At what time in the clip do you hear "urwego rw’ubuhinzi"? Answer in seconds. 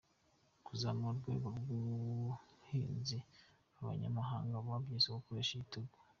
1.11-3.17